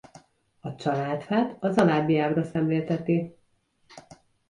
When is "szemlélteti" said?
2.43-3.33